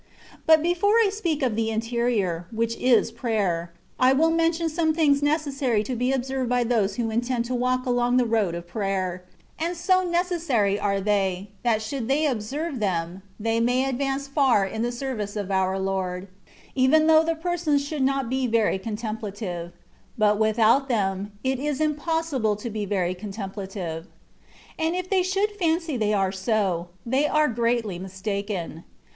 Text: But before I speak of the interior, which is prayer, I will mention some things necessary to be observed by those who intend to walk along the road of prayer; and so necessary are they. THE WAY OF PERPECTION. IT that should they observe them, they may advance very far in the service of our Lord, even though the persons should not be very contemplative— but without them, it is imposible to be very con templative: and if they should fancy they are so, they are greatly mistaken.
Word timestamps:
But 0.47 0.63
before 0.63 0.95
I 0.95 1.11
speak 1.13 1.43
of 1.43 1.55
the 1.55 1.69
interior, 1.69 2.47
which 2.51 2.75
is 2.77 3.11
prayer, 3.11 3.71
I 3.99 4.13
will 4.13 4.31
mention 4.31 4.67
some 4.67 4.95
things 4.95 5.21
necessary 5.21 5.83
to 5.83 5.95
be 5.95 6.11
observed 6.11 6.49
by 6.49 6.63
those 6.63 6.95
who 6.95 7.11
intend 7.11 7.45
to 7.45 7.53
walk 7.53 7.85
along 7.85 8.17
the 8.17 8.25
road 8.25 8.55
of 8.55 8.65
prayer; 8.67 9.23
and 9.59 9.77
so 9.77 10.01
necessary 10.03 10.79
are 10.79 10.99
they. 10.99 11.03
THE 11.03 11.13
WAY 11.13 11.35
OF 11.35 11.37
PERPECTION. 11.37 11.53
IT 11.53 11.63
that 11.63 11.81
should 11.83 12.07
they 12.07 12.25
observe 12.25 12.79
them, 12.79 13.21
they 13.39 13.59
may 13.59 13.85
advance 13.87 14.25
very 14.25 14.33
far 14.33 14.65
in 14.65 14.81
the 14.81 14.91
service 14.91 15.35
of 15.35 15.51
our 15.51 15.77
Lord, 15.77 16.27
even 16.73 17.05
though 17.05 17.23
the 17.23 17.35
persons 17.35 17.85
should 17.85 18.01
not 18.01 18.27
be 18.27 18.47
very 18.47 18.79
contemplative— 18.79 19.71
but 20.17 20.39
without 20.39 20.87
them, 20.87 21.31
it 21.43 21.59
is 21.59 21.79
imposible 21.79 22.55
to 22.57 22.71
be 22.71 22.85
very 22.85 23.13
con 23.13 23.29
templative: 23.31 24.05
and 24.79 24.95
if 24.95 25.11
they 25.11 25.21
should 25.21 25.51
fancy 25.51 25.95
they 25.95 26.11
are 26.11 26.31
so, 26.31 26.87
they 27.05 27.27
are 27.27 27.47
greatly 27.47 27.99
mistaken. 27.99 28.83